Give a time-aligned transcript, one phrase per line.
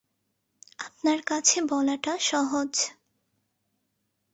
[0.79, 2.71] আপনার কাছে বলাটা সহজ।